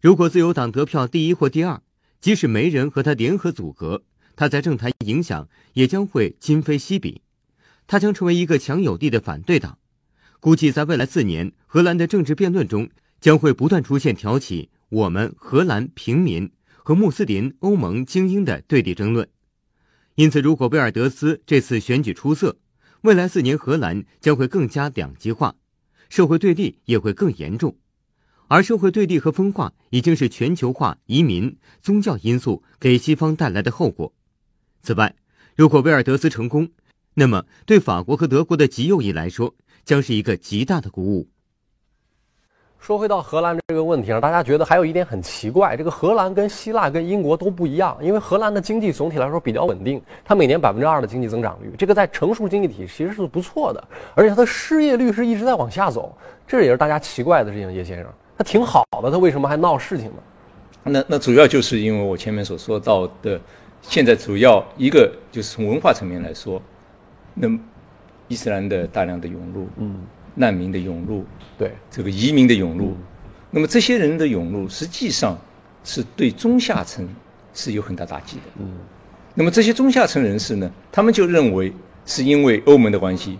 [0.00, 1.80] 如果自由党得票第一或第二，
[2.20, 4.02] 即使没人和他联合组阁，
[4.34, 7.22] 他在政坛影响也将会今非昔比。
[7.86, 9.78] 他将成为一个强有力的反对党。
[10.40, 19.28] 估计在未来四年，荷兰的政治辩论中将会不断出现挑起我们荷兰平民和穆斯林欧盟精英的对立争论。
[20.16, 22.56] 因此，如果贝尔德斯这次选举出色，
[23.02, 25.56] 未来四年，荷兰将会更加两极化，
[26.08, 27.76] 社会对立也会更严重，
[28.46, 34.14] 而社会对立和分化已经是全球化、移民、宗教因素给西方带来的后果。
[34.82, 35.16] 此外，
[35.56, 36.70] 如果威尔德斯成功，
[37.14, 41.28] 那么对法国和德国的极右翼来说，将是一个极大的鼓舞。
[42.82, 53.84] 说回到荷兰这个问题上，大家觉得还有一点很奇怪，这个荷兰跟希腊跟英国都不一样，因为荷兰的经济总体来说比较稳定，它每年百分之二的经济增长率，这个在成熟经济体其实是不错的，
[54.16, 56.12] 而且它的失业率是一直在往下走，
[56.44, 57.72] 这也是大家奇怪的事情。
[57.72, 60.16] 叶先生，他挺好的，他为什么还闹事情呢？
[60.82, 63.40] 那那主要就是因为我前面所说到的，
[63.80, 66.60] 现在主要一个就是从文化层面来说，
[67.32, 67.48] 那
[68.26, 69.98] 伊斯兰的大量的涌入，嗯，
[70.34, 71.24] 难民的涌入。
[71.58, 72.96] 对这个移民的涌入，
[73.50, 75.38] 那么这些人的涌入，实际上
[75.84, 77.08] 是对中下层
[77.54, 78.42] 是有很大打击的。
[78.58, 78.66] 嗯，
[79.34, 81.72] 那么这些中下层人士呢，他们就认为
[82.04, 83.38] 是因为欧盟的关系，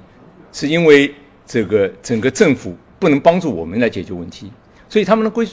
[0.53, 1.13] 是因为
[1.45, 4.53] 这个整个政府不能帮助我们来解决问题，
[4.89, 5.49] 所以他们的归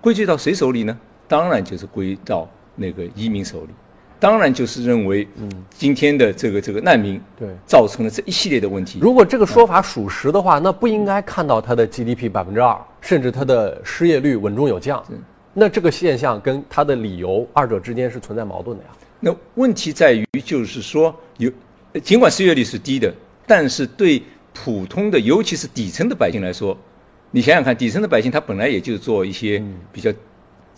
[0.00, 0.98] 归罪到谁手里呢？
[1.28, 3.70] 当然就是归到那个移民手里。
[4.20, 8.98] 当然就是认为，嗯，今天的这个这个难民，对，造成了这一系列的问题。
[9.00, 15.00] 如果这个说法属实的话，那不应该看到它的 GDP 百分之二，甚至它的失业率稳中有降。
[15.54, 18.90] 那这个现象跟它的理由，二者之间是存在矛盾的呀。
[19.20, 21.50] 那问题在于，就是说，有
[22.02, 23.12] 尽管失业率是低的，
[23.46, 26.76] 但是对普通的，尤其是底层的百姓来说，
[27.30, 30.12] 你想想看，底层的百姓他本来也就做一些比较。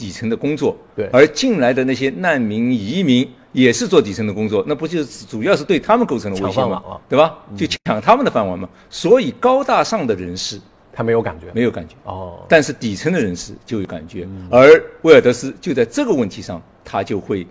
[0.00, 6.82] 底层的工作，对，而进来的那些难民移民也是做底层的工作，那不就是主要是对他们构成了威胁吗？
[7.06, 7.36] 对吧？
[7.54, 8.66] 就抢他们的饭碗嘛。
[8.88, 10.58] 所以高大上的人士
[10.90, 12.38] 他没有感觉，没有感觉哦。
[12.48, 17.46] 但是底层的人士就有感觉，而威尔德斯就在这个问题上，他就会。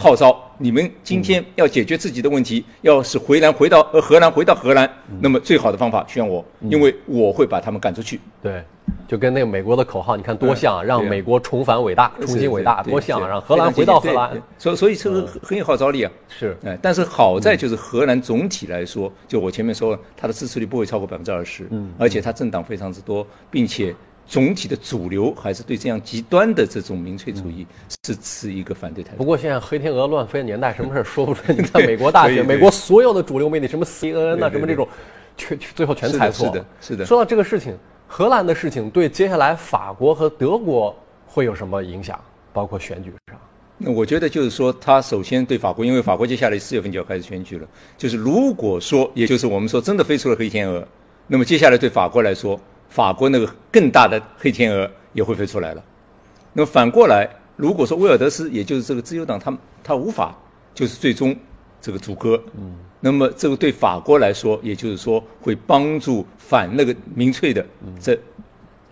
[0.00, 8.18] 号召你们今天要解决自己的问题，要是回南回到呃荷兰回到荷兰，那么最好的方法选我，因为我会把他们赶出去。
[8.42, 8.64] 对，
[9.06, 14.42] 就跟那个美国的口号，你看多像，让美国重返伟大，重新伟大，多像，让荷兰回到荷兰。
[14.56, 16.10] 所所以这个很有号召力啊。
[16.30, 23.94] 是，哎，但是好在就是荷兰总体来说，就我前面说了，它的支持率不会超过百分之二十，嗯，而且它政党非常之多，并且。
[24.30, 27.66] 总体的主流还是对这样极端的这种民粹主义
[28.06, 29.16] 是持一个反对态度。
[29.16, 31.52] 不过现在黑天鹅乱飞的年代，什么事说不出来。
[31.52, 34.86] 你看 美国大选，美国所有的主流媒体，什么 CNN 啊，什么这种，
[35.36, 36.46] 全最后全猜错。
[36.46, 37.04] 是的，是的。
[37.04, 42.16] 说到这个事情，荷兰的事情对接下来法国和德国会有什么影响？
[42.52, 43.36] 包括选举上。
[43.78, 47.66] 那我觉得就是说，他首先对法国，因为法国接下来四月份就要开始选举了。
[47.98, 50.86] 就是如果说，也就是我们说真的飞出了黑天鹅，
[51.26, 52.56] 那么接下来对法国来说。
[52.90, 55.82] 法国那个更大的黑天鹅也会飞出来了。
[56.52, 57.26] 那么反过来，
[57.56, 60.36] 如果说威尔德斯，也就是这个自由党，他他无法
[60.74, 61.34] 就是最终
[61.80, 67.64] 这个阻隔，嗯，那么这个对法国来说，也就是说会帮助反那个民粹的
[68.00, 68.18] 这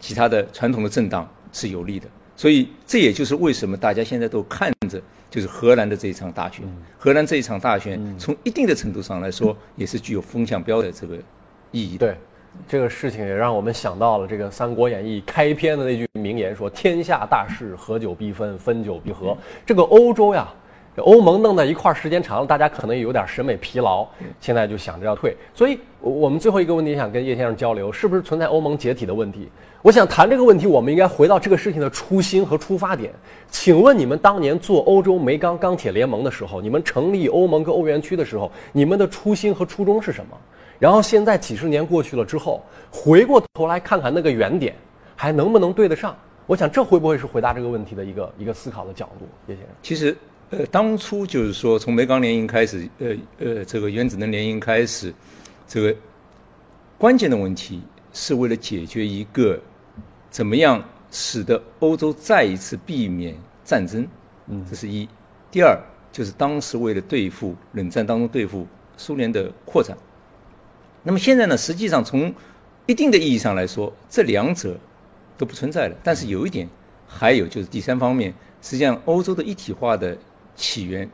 [0.01, 2.07] 其他的传统的政党是有利的。
[2.37, 6.65] 所以这也就是为什么大家现在都看着就是荷兰的这一场大选。
[6.97, 11.17] 荷兰这一场大选从一定的程度上来说，也是具有风向标的这个
[11.73, 11.99] 意义。
[11.99, 12.17] 对。
[12.67, 19.37] 这个事情也让我们想到了这个《三国演义》开篇的那句名言，说“天下大势，合久必分，分久必合”。
[19.65, 20.49] 这个欧洲呀，
[20.97, 24.07] 欧盟弄在一块儿时间长了，大家可能有点审美疲劳，
[24.41, 25.37] 现在就想着要退。
[25.55, 29.49] 所以，我们最后一个问题想跟叶先生交流，是不是存在欧盟解体的问题？
[29.81, 33.13] 我想谈这个问题，我们应该回到这个事情的初心和出发点。
[33.49, 40.37] 请问你们当年做欧洲煤钢钢铁联盟的时候，你们成立欧盟跟欧元区的时候，你们的初心和初衷是什么？
[40.79, 44.75] 然后现在几十年过去了之后，回过头来看看那个原点，
[45.17, 46.17] 还能不能对得上？
[46.47, 49.27] 我想这会不会是回答这个问题的一个一个思考的角度？
[49.49, 50.17] 叶先生，其实，
[50.51, 55.13] 呃，当初就是说从煤钢联营开始，呃呃，这个原子能联营开始，
[55.67, 55.95] 这个
[56.97, 59.61] 关键的问题是为了解决一个
[60.31, 64.07] 怎么样使得欧洲再一次避免战争，
[64.47, 65.07] 嗯，这是一；
[65.51, 65.79] 第二
[66.11, 69.95] 就是当时为了对付冷战当中对付苏联的扩展。
[71.09, 71.57] 那么现在呢？
[71.57, 72.31] 实际上从
[72.85, 74.77] 一定的意义上来说，这两者
[75.39, 75.97] 都不存在了。
[76.05, 76.69] 但是有一点，
[77.07, 80.15] 还有就是第三方面，实际上欧洲的一体化的
[80.55, 81.09] 起源，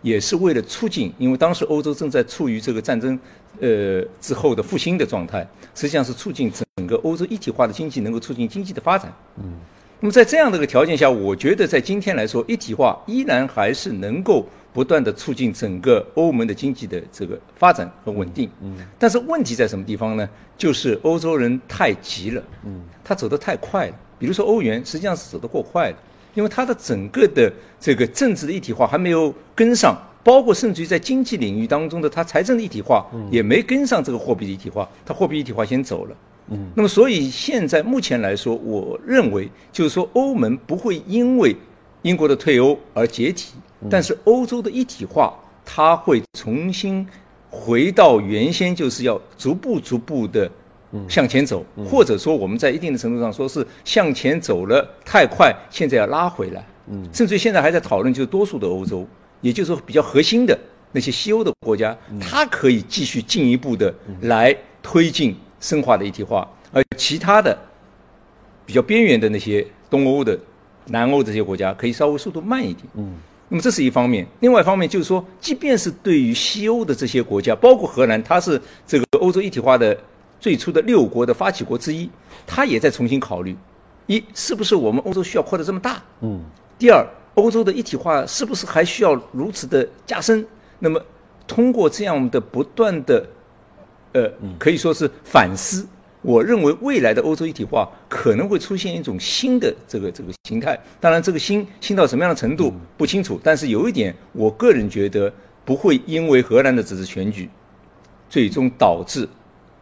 [0.00, 3.20] 也是为了促进，因为当时欧洲正在处于这个战争
[3.60, 9.12] 呃之后的复兴的状态，实际上是促进整个欧洲一体化的经济能够促进经济的发展。
[9.36, 9.52] 嗯。
[10.00, 18.50] 那么在这样的一个条件下，我觉得在今天来说，一体化依然还是能够不断的促进整个欧盟的经济的这个发展和稳定。
[18.60, 20.28] 嗯，但是问题在什么地方呢？
[20.58, 22.42] 就是欧洲人太急了。
[22.64, 23.94] 嗯，他走得太快了。
[24.18, 25.96] 比如说欧元，实际上是走得过快了，
[26.34, 36.16] 因为它的整个的这个政治的一体化还没有跟上，包括甚至于在经济领域当中的它财政的一体化也没跟上这个货币的一体化，它货币一体化先走了。
[36.48, 41.54] 嗯，那么所以现在目前来说，我认为就是说欧盟不会因为
[42.02, 43.54] 英国的退欧而解体，
[43.90, 47.06] 但是欧洲的一体化，它会重新
[47.50, 50.50] 回到原先就是要逐步逐步的
[51.08, 56.64] 向前走，或者说我们在一定的程度上说是向前走了太快，现在要拉回来。
[56.86, 59.06] 嗯，甚至于现在还在讨论，就是多数的欧洲，
[59.40, 60.58] 也就是说比较核心的
[60.92, 63.92] 那些西欧的国家，它可以继续进一步的
[64.22, 67.56] 来推进深化的一体化，而其他的
[68.66, 70.38] 比较边缘的那些东欧的、
[70.86, 72.84] 南欧这些国家，可以稍微速度慢一点。
[72.94, 73.14] 嗯。
[73.54, 79.96] 那么这是一方面，另外一方面就是说，即便是对于西欧的这些国家，包括荷兰，它是这个欧洲一体化的
[80.40, 82.10] 最初的六国的发起国之一，
[82.44, 83.56] 它也在重新考虑：
[84.08, 86.02] 一，是不是我们欧洲需要扩得这么大？
[86.22, 86.42] 嗯。
[86.76, 90.44] 第二，欧洲的一体化是不是还需要如此的加深？
[90.80, 91.00] 那么，
[91.46, 93.24] 通过这样的不断的，
[94.14, 95.86] 呃，可以说是反思。
[96.24, 105.32] 我认为未来的欧洲一体化可能会出现一种新的这个这个形态，当然这个新新到什么样的程度不清楚，但是有一点，我个人觉得
[105.66, 107.50] 不会因为荷兰的这次选举，
[108.30, 109.28] 最终导致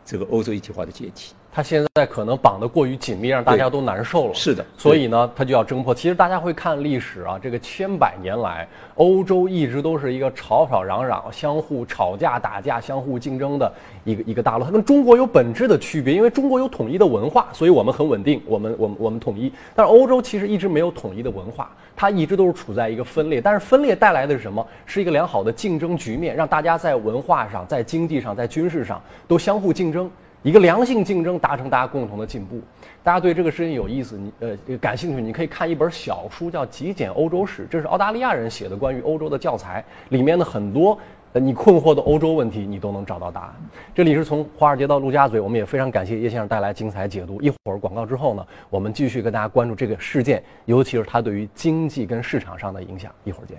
[0.04, 1.32] 这个欧洲一体化的解体。
[1.54, 4.34] 他现在可能绑得过于紧密，让大家都难受了。
[4.34, 5.94] 是的，所以呢，他就要挣破。
[5.94, 13.70] 其实大家会看历史啊，这个千百年来，欧洲一直都是一个吵吵嚷嚷、相互吵架打架、相互竞争的
[14.04, 14.64] 一个一个大陆。
[14.64, 19.52] 它跟中国有本质的区别，因为中国有统一的文化，所以我们很稳定，我们我们我们统一。
[19.74, 23.42] 但是欧洲其实一直没有统一的文化，它一直都是处在一个分裂。
[23.42, 24.66] 但是分裂带来的是什么？
[24.86, 30.10] 是一个良好的竞争局面，让大家在文化上、在经济上、在军事上都相互竞争。
[30.42, 32.60] 一个良性竞争，达成大家共同的进步。
[33.02, 40.98] 大家对这个事情有意思，你呃感兴趣，你可以看一本小书，叫《极简欧洲史》，这是澳大利亚人写的关于欧洲的教材，里面的很多
[41.32, 43.54] 呃你困惑的欧洲问题，你都能找到答案。
[43.94, 47.40] 这里是从华尔街到陆家嘴，我们也非常感谢叶先生带来精彩解读。
[47.40, 53.12] 一会儿广告之后呢，我们继续跟大家关注这个事件，尤其是它对于经济跟市场上的影响。
[53.24, 53.58] 一会儿见。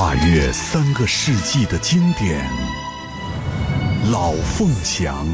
[0.00, 2.42] 跨越三个世纪的经典，
[4.10, 5.26] 《老凤祥》。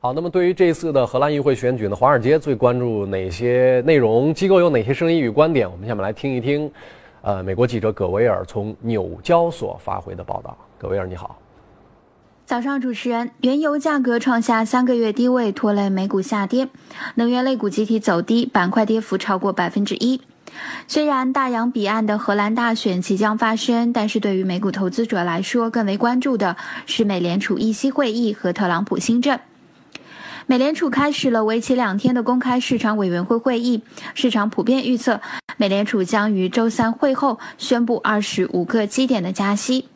[0.00, 4.32] 好，那么对于这次的荷兰议会选举呢，华尔街最关注哪些内容？
[4.32, 5.68] 机构有哪些声音与观点？
[5.68, 6.70] 我们下面来听一听，
[7.20, 10.56] 呃，美国记者葛维尔从纽交所发回的报道。
[10.78, 11.36] 葛维尔，你好。
[12.46, 16.68] 早上，主持人，原油价格创下三个月低位，拖累美股下跌，
[17.16, 20.20] 能源类股集体走低，板块跌幅超过百分之一。
[20.86, 26.56] 虽然大洋彼岸的荷兰大选即将发生，但是对于美股投资者来说，更为关注的
[26.86, 29.36] 是美联储议息会议和特朗普新政。
[30.50, 33.82] 美联储开始了为期两天的公开市场委员会会议，
[34.14, 35.20] 市场普遍预测
[35.58, 39.88] 美联储将于周三会后宣布二十五个基点的加息。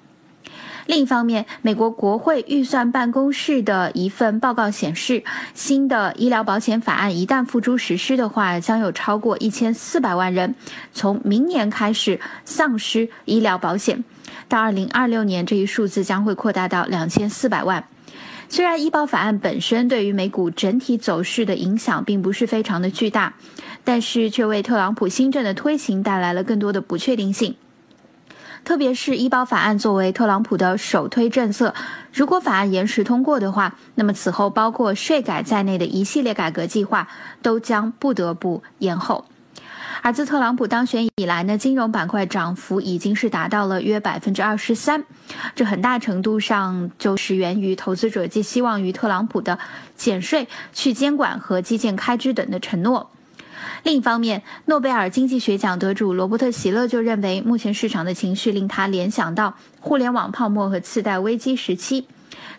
[0.84, 10.54] 另一方面，美国国会预算办公室的一份报告显示，新的医疗保险法案一旦付诸实施的话，将有超过一千四百万人
[10.92, 14.04] 从明年开始丧失医疗保险，
[14.50, 17.82] 到二零二六年，这一数字将会扩大到两千四百万。
[18.52, 23.32] 虽然医保法案本身对于美股整体走势的影响并不是非常的巨大，
[23.82, 27.56] 但是却为特朗普新政的推行带来了更多的不确定性。
[28.62, 31.74] 特别是医保法案作为特朗普的首推政策，
[32.12, 37.08] 如果法案延时通过的话，那么此后包括税改在内的一系列改革计划
[37.40, 39.24] 都将不得不延后。
[40.04, 45.04] 而自特朗普当选以来呢，金融板块涨幅已经是达到了约百分之二十三，
[45.54, 49.56] 这很大程度上就是源于投资者寄希望于特朗普的
[49.96, 53.10] 减税、去监管和基建开支等的承诺。
[53.84, 62.08] 另一方面，诺贝尔经济学奖得主罗伯特·席勒就认为，目前市场的情绪令他联想到互联网泡沫和次贷危机时期，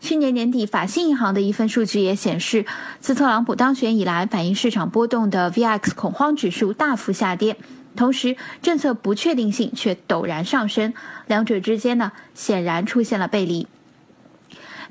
[0.03, 2.65] 去年年底，法信银行的一份数据也显示，
[2.99, 7.55] 自特朗普当选以来，反映市场波动的 VIX 恐慌指数大幅下跌，
[7.95, 10.93] 同时政策不确定性却陡然上升，
[11.27, 13.65] 两者之间呢，显然出现了背离。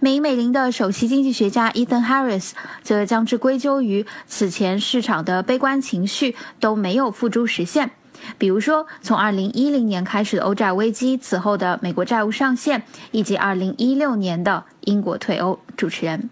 [0.00, 2.52] 美银美林的首席经济学家 Ethan Harris
[2.82, 7.90] 则将之归咎于此前市场的悲观情绪都没有付诸实现。
[8.38, 15.58] 比如说，从二零一零年开始的欧债危机，此后的美国债务上限，以及二零一六年的英国退欧。
[15.76, 16.30] 主持人，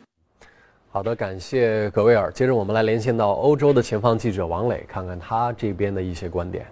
[0.90, 2.30] 好的，感谢格威尔。
[2.32, 6.66] 接着我们来连线到欧洲的前方记者王磊，看看他这边的一些观点。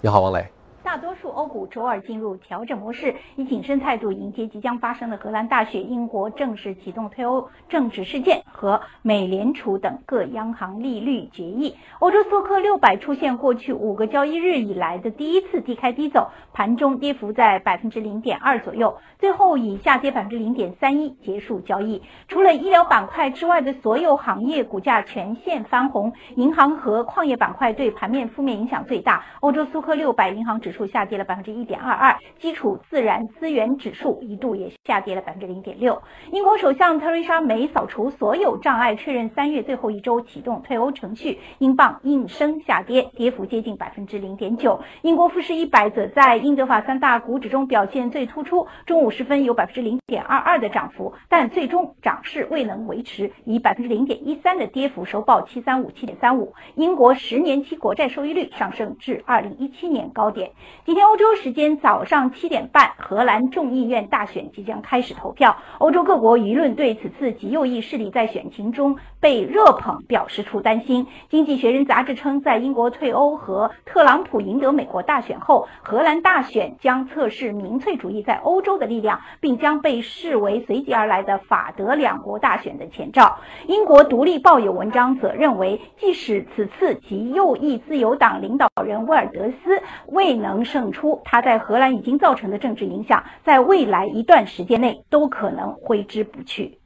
[0.00, 0.46] 你好，王磊。
[0.92, 11.74] 大多数欧股周二进入调整模式，以谨慎态度迎接即将发生的荷兰大选、英国正式启动退欧政治事件和美联储等各央行利率决议。
[12.00, 22.02] 欧洲斯托克六百出现过去五个交易日以来的第一次低开低走，盘中跌幅在百分之零点二左右，最后以下跌百分之零点三一结束交易。
[22.28, 29.24] 除了医疗板块之外的所有行业股价全线翻红，银行和矿业板块对盘面负面影响最大。
[29.40, 36.00] 欧洲苏克六百银行指数下跌了百分之一点二二，基础自然资源指数一度也下跌了百分之零点六。
[36.30, 44.80] 英国首相特蕾莎梅扫除所有障碍，确认三月最后一周启动退欧程序，英镑应声下跌，跌幅接近百分之零点九。
[45.02, 56.52] 英国富时一百则在英德法三大股指中表现最突出，中午时分有百分之零点二二的涨幅，但最终涨势未能维持，以百分之零点一三的跌幅收报七三五七点三五。
[56.74, 60.50] 英国十年期国债收益率上升至二零一七年高点。
[60.84, 65.56] 今天欧洲时间早上七点半，荷兰众议院大选即将开始投票。
[65.78, 71.06] 欧洲各国舆论对此次极右翼势力在选情中被热捧表示出担心。
[71.30, 83.38] 经济学人杂志称，在英国退欧和特朗普赢得美国大选后，荷兰大选将测试民粹主义在欧洲的力量，并将被视为随即而来的法德两国大选的前兆。
[83.68, 96.78] 英国独立报有文章则认为，即使此次极右翼自由党领导人威尔德斯未能胜，出他在荷兰已经造成的政治影响，在未来一段时间内都可能挥之不去。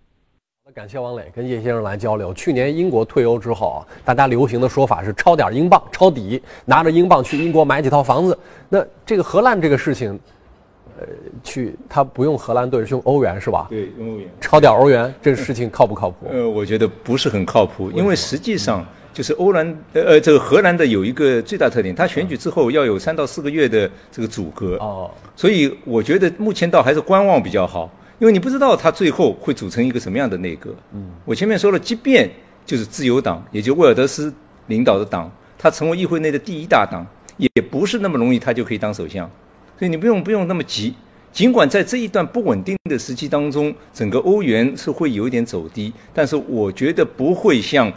[0.75, 2.35] 感谢王磊跟叶先生来交流。
[2.35, 8.37] 去年英国退欧之后啊，大家流行的说法是抄点英镑抄底，拿着英镑去英国买几套房子。
[8.69, 10.19] 那这个荷兰这个事情，
[10.99, 11.07] 呃，
[11.45, 13.67] 去他不用荷兰盾，是用欧元是吧？
[13.71, 16.27] 对，用欧元抄点欧元，这个事情靠不靠谱？
[16.31, 18.85] 呃，我觉得不是很靠谱，因为实际上。
[19.17, 30.69] 就是欧兰呃呃，这个荷兰的有一个最大特点，它选举之后要有三到四个月的这个阻隔，哦，所以我觉得目前倒还是观望比较好，因为你不知道它最后会组成一个什么样的内阁。
[30.93, 32.31] 嗯，我前面说了，即便
[32.67, 34.31] 就是自由党，也就威尔德斯
[34.67, 37.07] 领导的党，他成为议会内的第一大党，
[37.39, 39.27] 也不是那么容易，他就可以当首相，
[39.79, 40.95] 所以你不用不用那么急。
[41.33, 47.91] 尽管在这一段不稳定的时期当中，整个欧元是会有一点走低，但是我觉得不会像。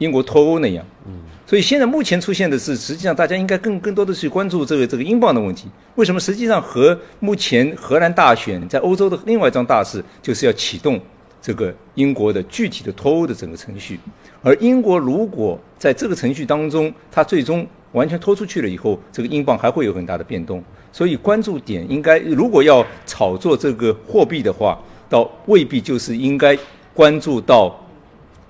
[0.00, 1.12] 英国脱欧那样，嗯，
[1.46, 5.68] 所以现在目前出现的是，实际上大家应该更更多的去关注这个这个英镑的问题。
[5.94, 6.18] 为什么？
[6.18, 10.98] 实际上和目前荷兰大选在欧洲的另外一桩大事，就是要启动
[11.42, 14.00] 这个英国的具体的脱欧的整个程序。
[14.42, 20.64] 而英国如果在这个程序当中，它最终完全脱出去了以后，这个英镑还会有很大的变动。
[20.90, 24.78] 所以关注点应该，如果要炒作这个货币的话，
[25.10, 26.56] 倒未必就是应该
[26.94, 27.78] 关注到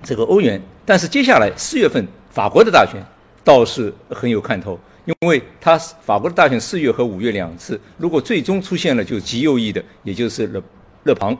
[0.01, 0.61] 这个欧元。
[0.85, 3.01] 但是接下来四月份法国的大选
[3.43, 10.63] 倒是很有看头，因为他法国的大选四月和五月两次，如果最终出现了就极右翼的，也就是勒
[11.03, 11.37] 勒庞，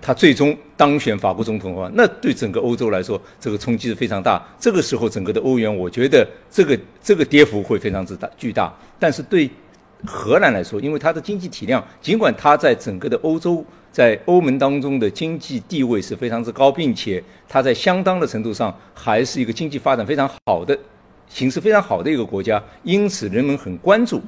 [0.00, 4.44] 他最终当选法国总统的话，那对整个欧洲来说这个冲击是非常大。
[4.58, 8.74] 这个时候整个的欧元，我觉得这个这个跌幅会非常之大巨大。
[8.98, 9.50] 但是对
[10.04, 13.64] 荷兰来说，因为它的经济体量，尽管它在整个的欧洲。
[13.96, 20.78] 在欧盟当中的经济地位是非常之高，并且它在相当的程度上还是一个经济发展非常好的、
[21.30, 24.20] 形势非常好的一个国家，因此人们很关注。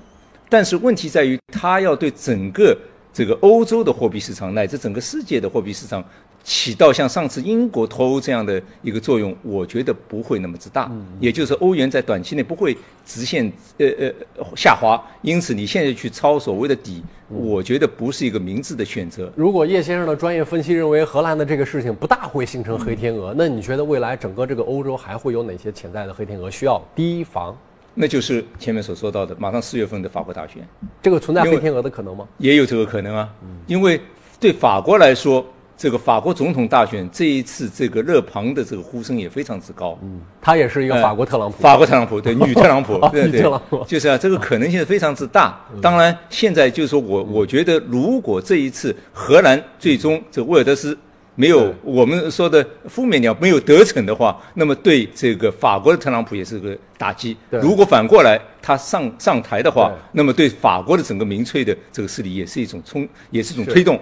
[0.49, 2.75] 但是问题在于，它要对整个
[3.13, 6.03] 这个欧洲的货币市场乃至整个世界的货币市场。
[6.49, 10.91] 起到像上次英国脱欧这样的一个作用，我觉得不会那么之大。
[11.21, 12.75] 也就是欧元在短期内不会
[13.05, 19.31] 直线呃呃下滑，因此你现在去抄所谓的底，我觉得不是一个明智的选择。
[19.37, 27.55] 如果叶先生的专业分析认为荷兰的这个事情不大会形成黑天鹅，那你觉得未来整个这个欧洲还会有哪些潜在的黑天鹅需要提防？
[27.93, 30.67] 那就是前面所说到的，马上四月份的法国大选，
[31.03, 32.27] 这个存在黑天鹅的可能吗？
[32.39, 33.29] 也有这个可能啊，
[33.67, 34.01] 因为
[34.41, 35.45] 对法国来说。
[35.79, 39.97] 这个法国总统大选这一次这个勒庞的这个呼声也非常之高。
[40.03, 41.63] 嗯，他也是一个法国特朗普。
[41.63, 43.41] 法国特朗普对女特朗普， 对对，
[43.87, 45.57] 就是啊，这个可能性非常之大。
[45.81, 50.99] 当然，现在就是说我我觉得，如果这一次荷兰最终这威尔德斯
[51.37, 57.37] 没有我们说的负面鸟没有得逞的话，那么对这个法国的特朗普也是个打击。
[57.51, 63.97] 如果反过来他上上台的话，那么对法国的整个民粹的这个势力也是一种冲，也是一种推动。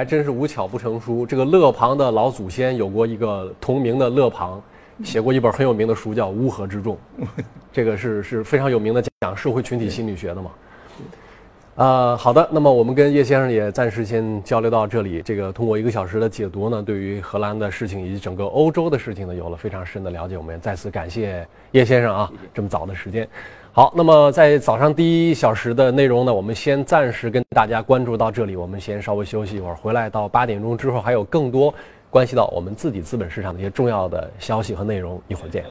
[0.00, 1.26] 还真是无巧不成书。
[1.26, 4.58] 这个勒庞的老祖先有过一个同名的勒庞，
[5.04, 6.96] 写过一本很有名的书叫《乌合之众
[7.70, 10.50] 》，这个是是非常有名的讲社会群体心理学的嘛。
[11.74, 15.20] 呃，好的，那么我们跟叶先生也暂时先交流到这里。
[15.20, 20.38] 这个通过一个小时的解读呢，对于荷兰的事情以及整个欧洲的事情呢，有了非常深的了解。
[20.38, 23.28] 我们再次感谢叶先生啊，这么早的时间。
[23.72, 31.72] 好，那么在早上第一小时的内容呢，我们先暂时跟大家关注到这里，我们先稍微休息一会儿，回来到八点钟之后还有更多
[32.10, 35.64] 关系到我们自己资本市场的一些重要的消息和内容，一会儿见。